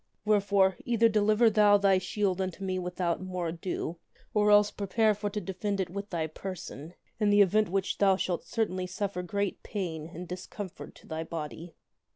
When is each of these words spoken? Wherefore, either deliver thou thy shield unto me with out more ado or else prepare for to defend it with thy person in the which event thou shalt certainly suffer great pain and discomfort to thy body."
Wherefore, 0.25 0.77
either 0.83 1.07
deliver 1.07 1.47
thou 1.51 1.77
thy 1.77 1.99
shield 1.99 2.41
unto 2.41 2.63
me 2.63 2.79
with 2.79 2.99
out 2.99 3.21
more 3.21 3.49
ado 3.49 3.99
or 4.33 4.49
else 4.49 4.71
prepare 4.71 5.13
for 5.13 5.29
to 5.29 5.39
defend 5.39 5.79
it 5.79 5.91
with 5.91 6.09
thy 6.09 6.25
person 6.25 6.95
in 7.19 7.29
the 7.29 7.41
which 7.43 7.93
event 7.93 7.99
thou 7.99 8.15
shalt 8.17 8.43
certainly 8.43 8.87
suffer 8.87 9.21
great 9.21 9.61
pain 9.61 10.09
and 10.11 10.27
discomfort 10.27 10.95
to 10.95 11.05
thy 11.07 11.23
body." 11.23 11.75